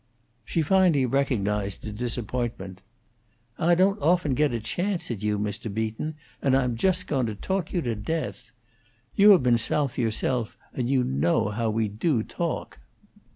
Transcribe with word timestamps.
She 0.43 0.63
finally 0.63 1.05
recognized 1.05 1.83
his 1.83 1.93
disappointment: 1.93 2.81
"Ah 3.59 3.75
don't 3.75 4.01
often 4.01 4.33
get 4.33 4.51
a 4.51 4.59
chance 4.59 5.11
at 5.11 5.21
you, 5.21 5.37
Mr. 5.37 5.71
Beaton, 5.71 6.15
and 6.41 6.55
Ah'm 6.55 6.75
just 6.75 7.05
goin' 7.05 7.27
to 7.27 7.35
toak 7.35 7.71
yo' 7.71 7.81
to 7.81 7.93
death. 7.93 8.49
Yo' 9.13 9.31
have 9.33 9.43
been 9.43 9.59
Soath 9.59 9.99
yo'self, 9.99 10.57
and 10.73 10.89
yo' 10.89 11.03
know 11.03 11.51
ho' 11.51 11.69
we 11.69 11.87
do 11.87 12.23
toak." 12.23 12.79